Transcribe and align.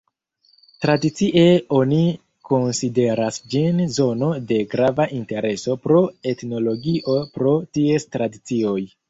Tradicie 0.83 1.41
oni 1.79 1.99
konsideras 2.51 3.37
ĝin 3.55 3.83
zono 3.99 4.31
de 4.53 4.59
grava 4.73 5.07
intereso 5.19 5.77
pro 5.85 6.01
etnologio 6.33 7.21
pro 7.39 7.55
ties 7.79 8.11
tradicioj. 8.17 8.79